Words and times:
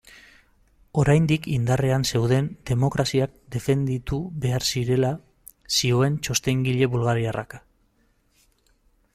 Oraindik 1.01 1.43
indarrean 1.55 2.05
zeuden 2.13 2.47
demokraziak 2.69 3.35
defenditu 3.57 4.21
behar 4.47 4.67
zirela 4.71 5.13
zioen 5.81 6.19
txostengile 6.25 6.93
bulgariarrak. 6.95 7.59